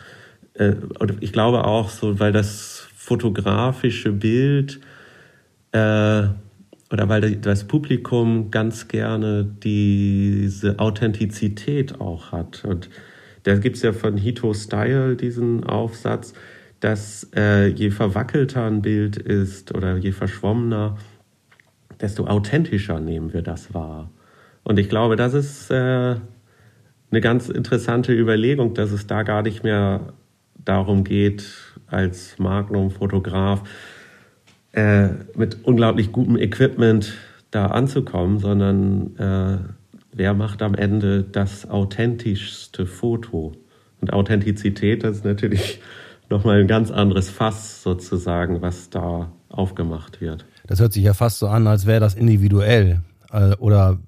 [0.55, 0.75] äh,
[1.21, 4.81] ich glaube auch so, weil das fotografische Bild
[5.71, 6.25] äh,
[6.91, 12.91] oder weil das Publikum ganz gerne diese Authentizität auch hat und
[13.45, 16.35] da gibt es ja von Hito Style diesen Aufsatz,
[16.81, 20.97] dass äh, je verwackelter ein Bild ist oder je verschwommener,
[22.01, 24.11] desto authentischer nehmen wir das wahr.
[24.65, 26.17] Und ich glaube, das ist äh,
[27.11, 30.13] eine ganz interessante Überlegung, dass es da gar nicht mehr
[30.65, 31.45] darum geht,
[31.87, 33.63] als Magnum-Fotograf
[34.73, 37.15] äh, mit unglaublich gutem Equipment
[37.51, 39.59] da anzukommen, sondern äh,
[40.13, 43.53] wer macht am Ende das authentischste Foto?
[44.01, 45.81] Und Authentizität, das ist natürlich
[46.29, 50.45] nochmal ein ganz anderes Fass sozusagen, was da aufgemacht wird.
[50.67, 53.03] Das hört sich ja fast so an, als wäre das individuell.
[53.31, 53.99] Äh, oder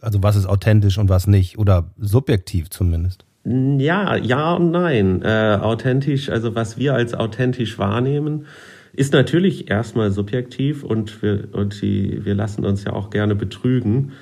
[0.00, 1.58] also was ist authentisch und was nicht.
[1.58, 3.24] Oder subjektiv zumindest.
[3.44, 5.22] Ja, ja und nein.
[5.22, 8.46] Äh, authentisch, also was wir als authentisch wahrnehmen,
[8.92, 14.12] ist natürlich erstmal subjektiv und wir, und die, wir lassen uns ja auch gerne betrügen.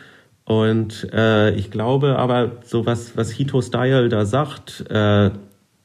[0.51, 5.31] Und äh, ich glaube aber, so was, was Hito Style da sagt, äh,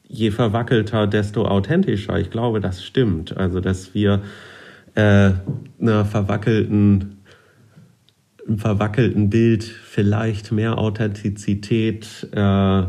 [0.08, 2.18] je verwackelter, desto authentischer.
[2.18, 3.36] Ich glaube, das stimmt.
[3.36, 4.22] Also, dass wir
[4.96, 5.30] äh,
[5.80, 7.18] einer verwackelten,
[8.44, 12.82] einem verwackelten Bild vielleicht mehr Authentizität äh,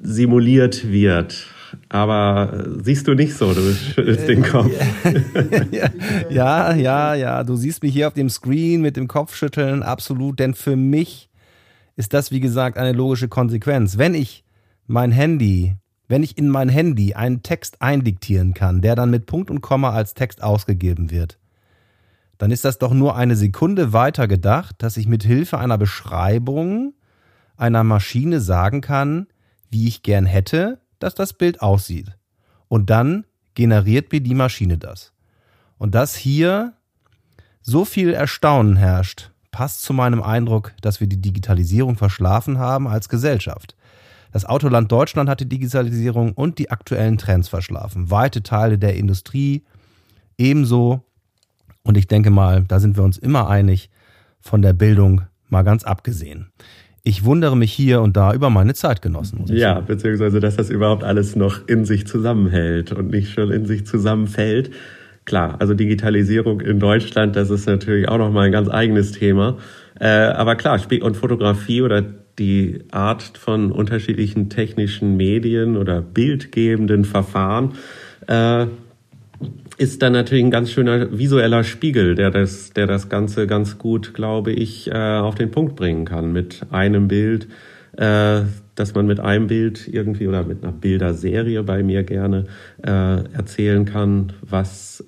[0.00, 1.46] simuliert wird.
[1.92, 4.70] Aber siehst du nicht so, du schüttelst den Kopf.
[6.30, 10.54] ja, ja, ja, du siehst mich hier auf dem Screen mit dem Kopfschütteln, absolut, denn
[10.54, 11.30] für mich
[11.96, 13.98] ist das, wie gesagt, eine logische Konsequenz.
[13.98, 14.44] Wenn ich
[14.86, 15.74] mein Handy,
[16.06, 19.90] wenn ich in mein Handy einen Text eindiktieren kann, der dann mit Punkt und Komma
[19.90, 21.38] als Text ausgegeben wird,
[22.38, 26.94] dann ist das doch nur eine Sekunde weiter gedacht, dass ich mit Hilfe einer Beschreibung
[27.56, 29.26] einer Maschine sagen kann,
[29.70, 32.16] wie ich gern hätte, dass das Bild aussieht.
[32.68, 35.12] Und dann generiert mir die Maschine das.
[35.78, 36.74] Und dass hier
[37.60, 43.08] so viel Erstaunen herrscht, passt zu meinem Eindruck, dass wir die Digitalisierung verschlafen haben als
[43.08, 43.74] Gesellschaft.
[44.32, 48.10] Das Autoland Deutschland hat die Digitalisierung und die aktuellen Trends verschlafen.
[48.10, 49.64] Weite Teile der Industrie
[50.38, 51.02] ebenso.
[51.82, 53.90] Und ich denke mal, da sind wir uns immer einig,
[54.40, 56.50] von der Bildung mal ganz abgesehen
[57.02, 59.44] ich wundere mich hier und da über meine Zeitgenossen.
[59.46, 59.86] ja, sagen.
[59.86, 64.70] beziehungsweise, dass das überhaupt alles noch in sich zusammenhält und nicht schon in sich zusammenfällt.
[65.24, 69.58] Klar, also Digitalisierung in Deutschland, das ist natürlich auch nochmal ein ganz eigenes Thema.
[69.98, 72.04] Äh, aber klar, und Fotografie oder
[72.38, 77.74] die Art von unterschiedlichen technischen Medien oder bildgebenden Verfahren
[78.26, 78.66] äh,
[79.80, 84.12] ist dann natürlich ein ganz schöner visueller Spiegel, der das, der das Ganze ganz gut,
[84.12, 86.34] glaube ich, äh, auf den Punkt bringen kann.
[86.34, 87.48] Mit einem Bild,
[87.96, 88.42] äh,
[88.74, 92.44] dass man mit einem Bild irgendwie oder mit einer Bilderserie bei mir gerne
[92.82, 92.90] äh,
[93.32, 95.02] erzählen kann, was,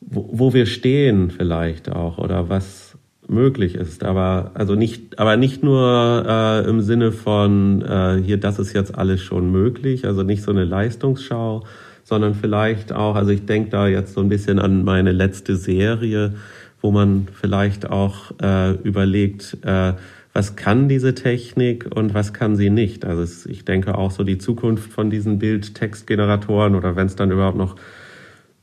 [0.00, 5.62] wo, wo wir stehen vielleicht auch oder was möglich ist, aber also nicht, aber nicht
[5.62, 10.42] nur äh, im Sinne von äh, hier, das ist jetzt alles schon möglich, also nicht
[10.42, 11.64] so eine Leistungsschau,
[12.04, 16.34] sondern vielleicht auch, also ich denke da jetzt so ein bisschen an meine letzte Serie,
[16.80, 19.94] wo man vielleicht auch äh, überlegt, äh,
[20.32, 23.04] was kann diese Technik und was kann sie nicht.
[23.04, 27.30] Also es, ich denke auch so die Zukunft von diesen Bild-Text-Generatoren oder wenn es dann
[27.30, 27.76] überhaupt noch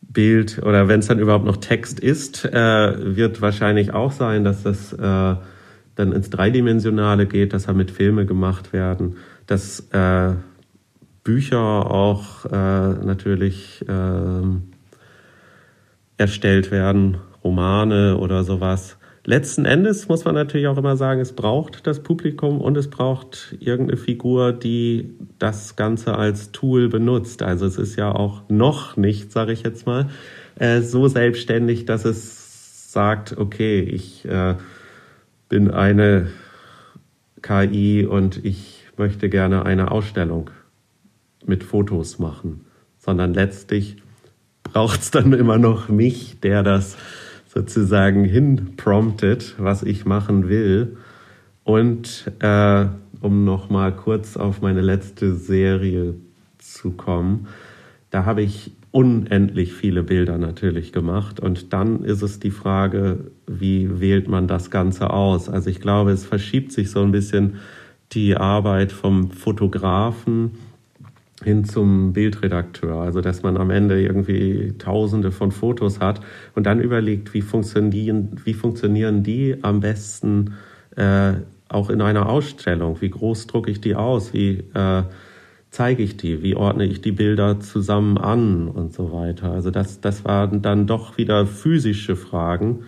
[0.01, 4.63] Bild oder wenn es dann überhaupt noch Text ist, äh, wird wahrscheinlich auch sein, dass
[4.63, 5.35] das äh,
[5.95, 10.33] dann ins Dreidimensionale geht, dass damit Filme gemacht werden, dass äh,
[11.23, 14.41] Bücher auch äh, natürlich äh,
[16.17, 18.97] erstellt werden, Romane oder sowas.
[19.25, 23.55] Letzten Endes muss man natürlich auch immer sagen, es braucht das Publikum und es braucht
[23.59, 27.43] irgendeine Figur, die das Ganze als Tool benutzt.
[27.43, 30.09] Also es ist ja auch noch nicht, sage ich jetzt mal,
[30.57, 34.55] äh, so selbstständig, dass es sagt, okay, ich äh,
[35.47, 36.29] bin eine
[37.41, 40.49] KI und ich möchte gerne eine Ausstellung
[41.45, 42.65] mit Fotos machen,
[42.97, 43.97] sondern letztlich
[44.63, 46.97] braucht es dann immer noch mich, der das
[47.47, 50.97] sozusagen hinpromptet, was ich machen will.
[51.63, 52.85] Und äh,
[53.21, 56.15] um noch mal kurz auf meine letzte Serie
[56.57, 57.47] zu kommen,
[58.11, 61.39] da habe ich unendlich viele Bilder natürlich gemacht.
[61.39, 65.49] Und dann ist es die Frage, wie wählt man das Ganze aus?
[65.49, 67.57] Also ich glaube, es verschiebt sich so ein bisschen
[68.11, 70.51] die Arbeit vom Fotografen
[71.43, 72.95] hin zum Bildredakteur.
[72.95, 76.21] Also dass man am Ende irgendwie tausende von Fotos hat
[76.55, 80.55] und dann überlegt, wie funktionieren, wie funktionieren die am besten
[80.95, 81.33] äh,
[81.69, 82.99] auch in einer Ausstellung?
[83.01, 84.33] Wie groß drucke ich die aus?
[84.33, 85.03] Wie äh,
[85.69, 86.43] zeige ich die?
[86.43, 89.51] Wie ordne ich die Bilder zusammen an und so weiter?
[89.51, 92.83] Also das, das waren dann doch wieder physische Fragen.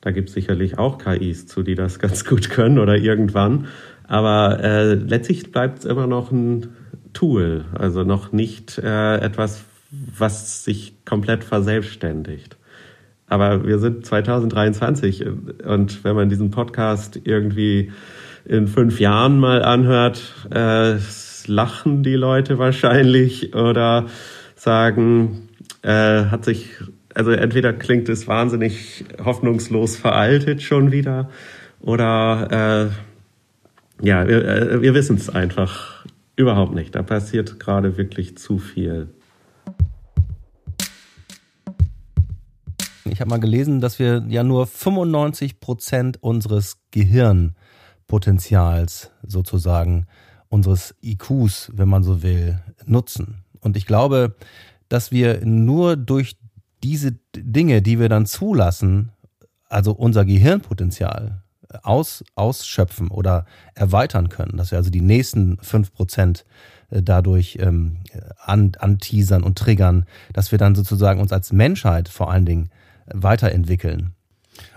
[0.00, 3.66] Da gibt es sicherlich auch KIs zu, die das ganz gut können oder irgendwann.
[4.06, 6.68] Aber äh, letztlich bleibt es immer noch ein
[7.12, 12.56] Tool, also noch nicht äh, etwas, was sich komplett verselbstständigt.
[13.26, 15.24] Aber wir sind 2023
[15.64, 17.92] und wenn man diesen Podcast irgendwie
[18.44, 20.20] in fünf Jahren mal anhört,
[20.52, 20.96] äh,
[21.46, 24.06] lachen die Leute wahrscheinlich oder
[24.56, 25.48] sagen,
[25.82, 26.70] äh, hat sich,
[27.14, 31.30] also entweder klingt es wahnsinnig hoffnungslos veraltet schon wieder
[31.80, 35.99] oder äh, ja, wir, äh, wir wissen es einfach
[36.40, 36.94] Überhaupt nicht.
[36.94, 39.10] Da passiert gerade wirklich zu viel.
[43.04, 50.06] Ich habe mal gelesen, dass wir ja nur 95 Prozent unseres Gehirnpotenzials sozusagen,
[50.48, 53.44] unseres IQs, wenn man so will, nutzen.
[53.60, 54.34] Und ich glaube,
[54.88, 56.38] dass wir nur durch
[56.82, 59.12] diese Dinge, die wir dann zulassen,
[59.68, 61.42] also unser Gehirnpotenzial
[61.82, 66.44] aus, ausschöpfen oder erweitern können, dass wir also die nächsten fünf Prozent
[66.90, 67.98] äh, dadurch ähm,
[68.38, 72.70] an, anteasern und triggern, dass wir dann sozusagen uns als Menschheit vor allen Dingen
[73.06, 74.14] weiterentwickeln.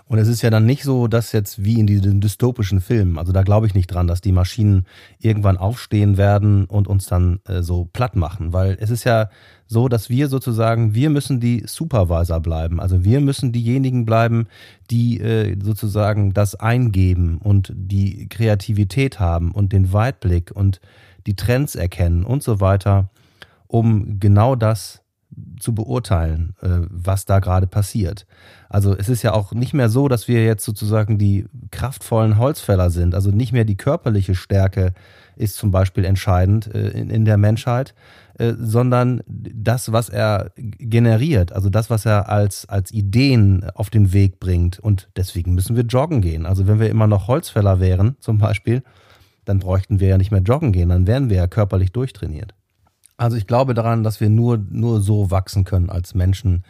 [0.05, 3.32] Und es ist ja dann nicht so, dass jetzt wie in diesen dystopischen Filmen, also
[3.32, 4.86] da glaube ich nicht dran, dass die Maschinen
[5.19, 9.30] irgendwann aufstehen werden und uns dann äh, so platt machen, weil es ist ja
[9.65, 12.80] so, dass wir sozusagen, wir müssen die Supervisor bleiben.
[12.80, 14.47] Also wir müssen diejenigen bleiben,
[14.91, 20.80] die äh, sozusagen das eingeben und die Kreativität haben und den Weitblick und
[21.26, 23.09] die Trends erkennen und so weiter,
[23.67, 25.03] um genau das
[25.59, 28.25] zu beurteilen, äh, was da gerade passiert.
[28.69, 32.89] Also es ist ja auch nicht mehr so, dass wir jetzt sozusagen die kraftvollen Holzfäller
[32.89, 33.15] sind.
[33.15, 34.93] Also nicht mehr die körperliche Stärke
[35.36, 37.93] ist zum Beispiel entscheidend äh, in der Menschheit,
[38.39, 44.13] äh, sondern das, was er generiert, also das, was er als, als Ideen auf den
[44.13, 44.79] Weg bringt.
[44.79, 46.45] Und deswegen müssen wir joggen gehen.
[46.45, 48.84] Also wenn wir immer noch Holzfäller wären, zum Beispiel,
[49.45, 52.53] dann bräuchten wir ja nicht mehr joggen gehen, dann wären wir ja körperlich durchtrainiert.
[53.24, 56.65] Also ich glaube daran, dass wir nur, nur so wachsen können als Menschen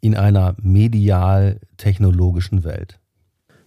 [0.00, 2.98] in einer medial-technologischen Welt.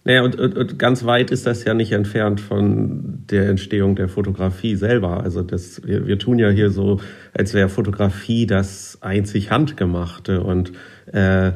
[0.02, 4.08] Naja, und, und, und ganz weit ist das ja nicht entfernt von der Entstehung der
[4.08, 5.22] Fotografie selber.
[5.22, 7.00] Also das, wir, wir tun ja hier so,
[7.32, 10.72] als wäre Fotografie das einzig Handgemachte und
[11.12, 11.52] äh,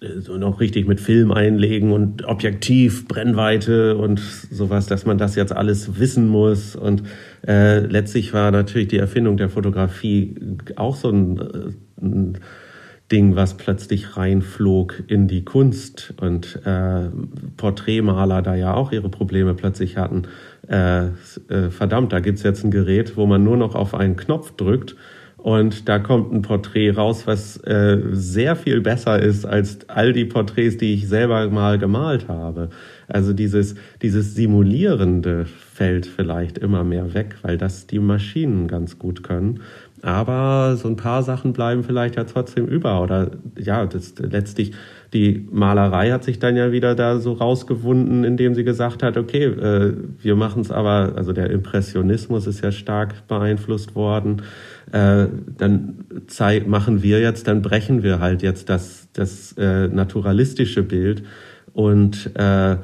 [0.00, 5.98] noch richtig mit Film einlegen und Objektiv, Brennweite und sowas, dass man das jetzt alles
[5.98, 6.76] wissen muss.
[6.76, 7.02] Und
[7.46, 10.36] äh, letztlich war natürlich die Erfindung der Fotografie
[10.76, 12.38] auch so ein, äh, ein
[13.10, 17.08] Ding, was plötzlich reinflog in die Kunst und äh,
[17.56, 20.24] Porträtmaler da ja auch ihre Probleme plötzlich hatten.
[20.68, 24.54] Äh, äh, verdammt, da gibt's jetzt ein Gerät, wo man nur noch auf einen Knopf
[24.56, 24.94] drückt
[25.48, 30.26] und da kommt ein Porträt raus, was äh, sehr viel besser ist als all die
[30.26, 32.68] Porträts, die ich selber mal gemalt habe.
[33.06, 39.22] Also dieses, dieses Simulierende fällt vielleicht immer mehr weg, weil das die Maschinen ganz gut
[39.22, 39.60] können.
[40.02, 43.02] Aber so ein paar Sachen bleiben vielleicht ja trotzdem über.
[43.02, 44.72] Oder ja, das letztlich
[45.12, 49.44] die Malerei hat sich dann ja wieder da so rausgewunden, indem sie gesagt hat, okay,
[49.44, 54.42] äh, wir machen es aber, also der Impressionismus ist ja stark beeinflusst worden.
[54.92, 55.26] Äh,
[55.56, 56.04] dann
[56.66, 61.22] machen wir jetzt, dann brechen wir halt jetzt das, das äh, naturalistische Bild
[61.72, 62.76] und äh,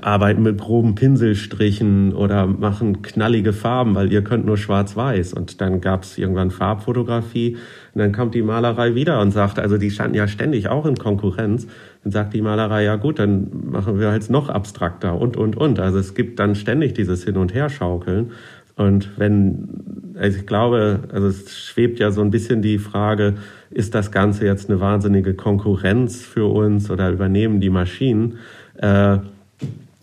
[0.00, 5.34] arbeiten mit groben Pinselstrichen oder machen knallige Farben, weil ihr könnt nur schwarz-weiß.
[5.34, 7.56] Und dann gab es irgendwann Farbfotografie
[7.94, 10.96] und dann kommt die Malerei wieder und sagt, also die standen ja ständig auch in
[10.96, 11.66] Konkurrenz.
[12.02, 15.78] Dann sagt die Malerei, ja gut, dann machen wir halt noch abstrakter und, und, und.
[15.78, 18.32] Also es gibt dann ständig dieses Hin- und Herschaukeln.
[18.76, 23.34] Und wenn, also ich glaube, also es schwebt ja so ein bisschen die Frage,
[23.70, 28.38] ist das Ganze jetzt eine wahnsinnige Konkurrenz für uns oder übernehmen die Maschinen?
[28.76, 29.18] Äh,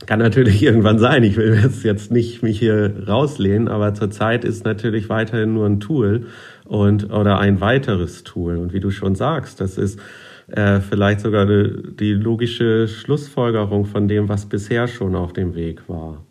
[0.06, 1.24] kann natürlich irgendwann sein.
[1.24, 5.80] Ich will jetzt, jetzt nicht mich hier rauslehnen, aber zurzeit ist natürlich weiterhin nur ein
[5.80, 6.28] Tool
[6.66, 8.58] und oder ein weiteres Tool.
[8.58, 10.00] Und wie du schon sagst, das ist
[10.48, 15.88] äh, vielleicht sogar die, die logische Schlussfolgerung von dem, was bisher schon auf dem Weg
[15.88, 16.26] war.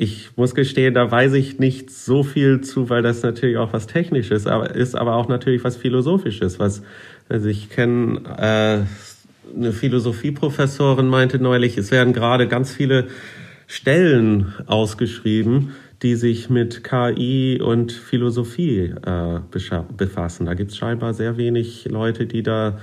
[0.00, 3.88] Ich muss gestehen, da weiß ich nicht so viel zu, weil das natürlich auch was
[3.88, 6.60] Technisches aber ist, aber auch natürlich was Philosophisches.
[6.60, 6.82] Was
[7.28, 8.86] also ich kenne äh,
[9.54, 13.08] eine Philosophieprofessorin meinte neulich, es werden gerade ganz viele
[13.66, 15.72] Stellen ausgeschrieben,
[16.02, 19.40] die sich mit KI und Philosophie äh,
[19.96, 20.46] befassen.
[20.46, 22.78] Da gibt es scheinbar sehr wenig Leute, die da,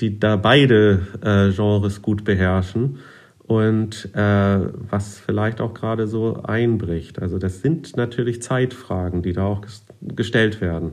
[0.00, 2.98] die da beide äh, Genres gut beherrschen
[3.46, 4.58] und äh,
[4.90, 7.20] was vielleicht auch gerade so einbricht.
[7.20, 9.62] Also das sind natürlich Zeitfragen, die da auch
[10.00, 10.92] gestellt werden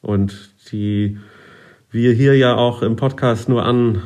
[0.00, 1.18] und die
[1.90, 4.02] wir hier ja auch im Podcast nur an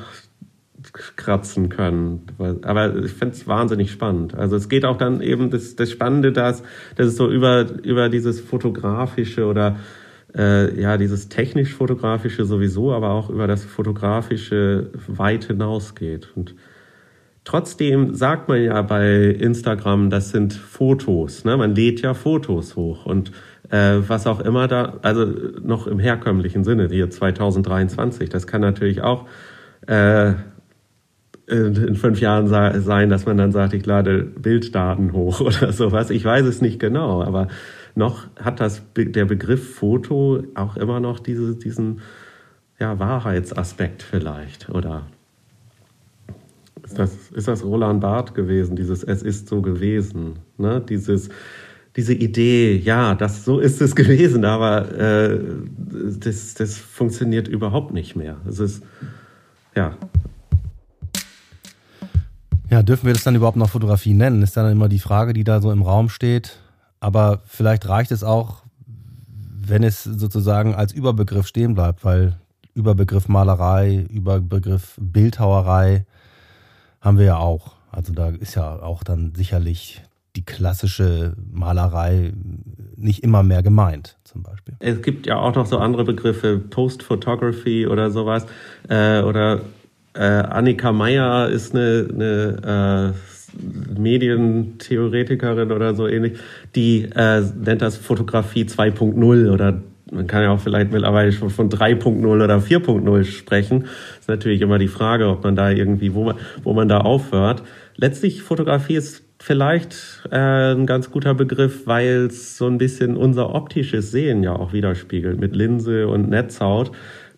[0.93, 2.27] kratzen können.
[2.63, 4.35] Aber ich finde es wahnsinnig spannend.
[4.35, 6.63] Also es geht auch dann eben das, das Spannende, dass,
[6.97, 9.77] dass es so über, über dieses fotografische oder
[10.37, 16.29] äh, ja, dieses technisch-fotografische sowieso, aber auch über das fotografische weit hinausgeht.
[16.35, 16.55] Und
[17.45, 21.45] trotzdem sagt man ja bei Instagram, das sind Fotos.
[21.45, 21.57] Ne?
[21.57, 23.33] Man lädt ja Fotos hoch und
[23.71, 25.25] äh, was auch immer da, also
[25.63, 29.27] noch im herkömmlichen Sinne, hier 2023, das kann natürlich auch
[29.87, 30.35] äh,
[31.47, 36.11] in fünf Jahren sein, dass man dann sagt, ich lade Bilddaten hoch oder sowas.
[36.11, 37.49] Ich weiß es nicht genau, aber
[37.95, 42.01] noch hat das der Begriff Foto auch immer noch diese, diesen
[42.79, 45.07] ja, Wahrheitsaspekt vielleicht oder
[46.85, 50.83] ist das, ist das Roland Barth gewesen, dieses Es ist so gewesen, ne?
[50.87, 51.29] dieses,
[51.97, 55.39] diese Idee, ja, das, so ist es gewesen, aber äh,
[56.19, 58.39] das, das funktioniert überhaupt nicht mehr.
[58.49, 58.83] Es ist,
[59.75, 59.97] ja.
[62.73, 64.41] Ja, dürfen wir das dann überhaupt noch Fotografie nennen?
[64.41, 66.59] Ist dann immer die Frage, die da so im Raum steht.
[67.01, 68.63] Aber vielleicht reicht es auch,
[69.61, 72.39] wenn es sozusagen als Überbegriff stehen bleibt, weil
[72.73, 76.07] Überbegriff Malerei, Überbegriff Bildhauerei
[77.03, 77.75] haben wir ja auch.
[77.91, 80.01] Also da ist ja auch dann sicherlich
[80.35, 82.33] die klassische Malerei
[82.97, 84.77] nicht immer mehr gemeint, zum Beispiel.
[84.79, 88.47] Es gibt ja auch noch so andere Begriffe, Post-Photography oder sowas.
[88.89, 89.61] Äh, oder
[90.15, 96.39] äh, Annika Meyer ist eine, eine äh, Medientheoretikerin oder so ähnlich,
[96.75, 101.71] die äh, nennt das Fotografie 2.0 oder man kann ja auch vielleicht mittlerweile schon von
[101.71, 103.87] 3.0 oder 4.0 sprechen.
[104.21, 107.63] Ist natürlich immer die Frage, ob man da irgendwie, wo man, wo man da aufhört.
[107.97, 113.55] Letztlich Fotografie ist vielleicht äh, ein ganz guter Begriff, weil es so ein bisschen unser
[113.55, 116.93] optisches Sehen ja auch widerspiegelt mit Linse und Netzhaut.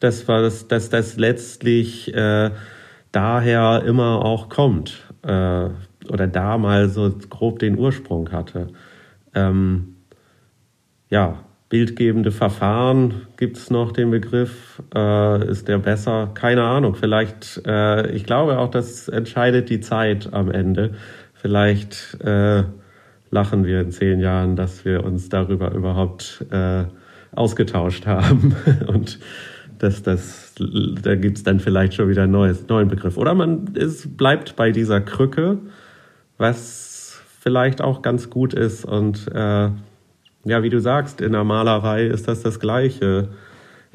[0.04, 2.50] Das war das, dass das letztlich äh,
[3.10, 5.70] daher immer auch kommt äh,
[6.10, 8.66] oder da mal so grob den Ursprung hatte.
[9.34, 9.96] Ähm,
[11.08, 11.38] ja,
[11.70, 14.82] bildgebende Verfahren gibt es noch den Begriff.
[14.94, 16.32] Äh, ist der besser?
[16.34, 16.96] Keine Ahnung.
[16.96, 20.96] Vielleicht, äh, ich glaube auch, das entscheidet die Zeit am Ende.
[21.32, 22.64] Vielleicht äh,
[23.30, 26.84] lachen wir in zehn Jahren, dass wir uns darüber überhaupt äh,
[27.34, 28.54] ausgetauscht haben.
[28.86, 29.18] Und
[29.78, 30.54] dass das,
[31.02, 33.16] da gibt es dann vielleicht schon wieder einen neues, neuen Begriff.
[33.16, 35.58] Oder man es bleibt bei dieser Krücke,
[36.38, 39.70] was vielleicht auch ganz gut ist und äh,
[40.46, 43.28] ja, wie du sagst, in der Malerei ist das das Gleiche.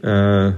[0.01, 0.51] Äh,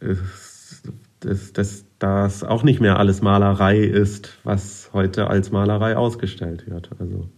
[0.00, 0.92] ist,
[1.24, 6.90] ist, dass das auch nicht mehr alles Malerei ist, was heute als Malerei ausgestellt wird.
[6.98, 7.30] Also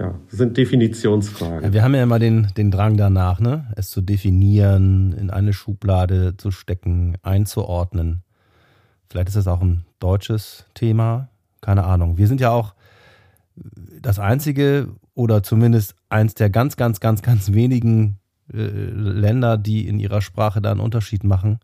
[0.00, 1.62] ja, das sind Definitionsfragen.
[1.62, 3.66] Ja, wir haben ja immer den, den Drang danach, ne?
[3.76, 8.22] es zu definieren, in eine Schublade zu stecken, einzuordnen.
[9.10, 11.28] Vielleicht ist das auch ein deutsches Thema,
[11.60, 12.16] keine Ahnung.
[12.16, 12.74] Wir sind ja auch
[14.00, 18.18] das einzige oder zumindest eins der ganz, ganz, ganz, ganz wenigen
[18.52, 21.58] äh, Länder, die in ihrer Sprache da einen Unterschied machen,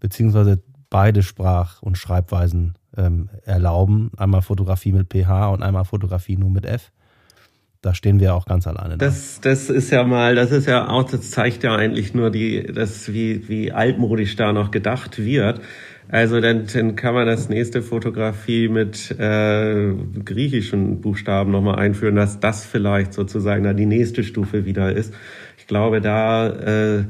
[0.00, 0.60] beziehungsweise
[0.90, 4.10] beide Sprach- und Schreibweisen ähm, erlauben.
[4.16, 6.90] Einmal Fotografie mit PH und einmal Fotografie nur mit F.
[7.86, 8.98] Da stehen wir auch ganz alleine.
[8.98, 12.64] Das, das ist ja mal, das ist ja auch, das zeigt ja eigentlich nur die,
[12.64, 15.60] das, wie, wie altmodisch da noch gedacht wird.
[16.08, 19.92] Also dann, dann kann man das nächste Fotografie mit äh,
[20.24, 25.14] griechischen Buchstaben nochmal einführen, dass das vielleicht sozusagen dann die nächste Stufe wieder ist.
[25.56, 27.04] Ich glaube, da, äh,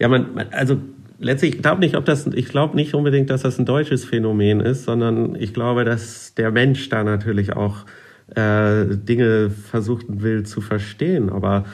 [0.00, 0.78] ja, man, man also
[1.20, 4.58] letztlich, ich glaube nicht, ob das, ich glaube nicht unbedingt, dass das ein deutsches Phänomen
[4.58, 7.86] ist, sondern ich glaube, dass der Mensch da natürlich auch
[8.34, 11.30] äh, Dinge versuchen will zu verstehen.
[11.30, 11.64] Aber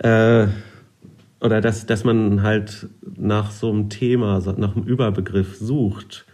[0.00, 0.46] äh,
[1.40, 6.24] oder dass, dass man halt nach so einem Thema, nach einem Überbegriff sucht,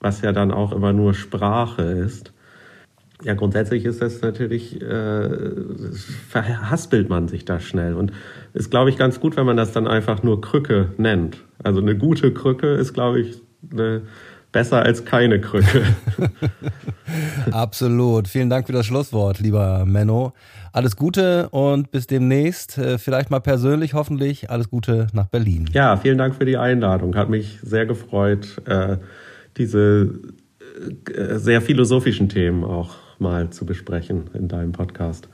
[0.00, 2.32] was ja dann auch immer nur Sprache ist.
[3.24, 5.28] Ja, grundsätzlich ist das natürlich, äh,
[6.28, 7.94] verhaspelt man sich da schnell.
[7.94, 8.12] Und
[8.52, 11.38] ist, glaube ich, ganz gut, wenn man das dann einfach nur Krücke nennt.
[11.64, 13.40] Also eine gute Krücke ist, glaube ich,
[13.72, 14.02] eine
[14.52, 15.84] besser als keine Krücke.
[17.50, 18.28] Absolut.
[18.28, 20.32] Vielen Dank für das Schlusswort, lieber Menno.
[20.72, 22.78] Alles Gute und bis demnächst.
[22.78, 24.50] Äh, vielleicht mal persönlich hoffentlich.
[24.50, 25.68] Alles Gute nach Berlin.
[25.72, 27.16] Ja, vielen Dank für die Einladung.
[27.16, 28.98] Hat mich sehr gefreut, äh,
[29.56, 30.20] diese
[31.14, 35.28] äh, sehr philosophischen Themen auch mal zu besprechen in deinem Podcast.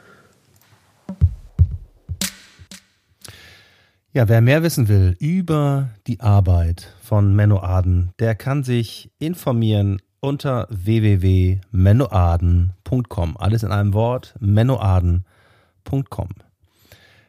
[4.16, 10.00] Ja, wer mehr wissen will über die Arbeit von Menno Aden, der kann sich informieren
[10.20, 13.36] unter www.mennoaden.com.
[13.36, 16.28] Alles in einem Wort, mennoaden.com.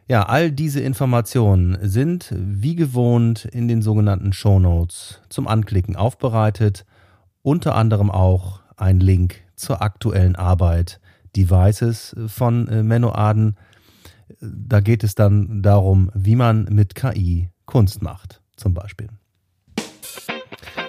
[0.08, 6.86] Ja, all diese Informationen sind wie gewohnt in den sogenannten Show Notes zum Anklicken aufbereitet.
[7.42, 11.00] Unter anderem auch ein Link zur aktuellen Arbeit
[11.36, 13.56] Devices von äh, Menno Aden
[14.40, 19.10] da geht es dann darum, wie man mit KI Kunst macht, zum Beispiel.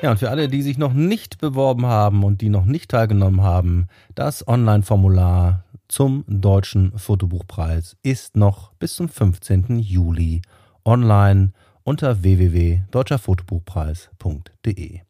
[0.03, 3.43] Ja, und für alle, die sich noch nicht beworben haben und die noch nicht teilgenommen
[3.43, 9.79] haben, das Online-Formular zum Deutschen Fotobuchpreis ist noch bis zum 15.
[9.79, 10.43] Juli
[10.85, 11.53] online
[11.85, 15.01] unter www.deutscherfotobuchpreis.de.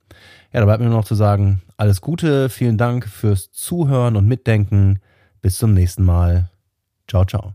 [0.53, 4.27] Ja, da bleibt mir nur noch zu sagen, alles Gute, vielen Dank fürs Zuhören und
[4.27, 5.01] Mitdenken.
[5.43, 6.51] Bis zum nächsten Mal.
[7.09, 7.55] Ciao, ciao.